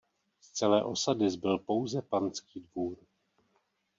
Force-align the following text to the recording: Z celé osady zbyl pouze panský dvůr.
Z 0.41 0.51
celé 0.51 0.83
osady 0.83 1.29
zbyl 1.29 1.57
pouze 1.57 2.01
panský 2.01 2.59
dvůr. 2.59 2.97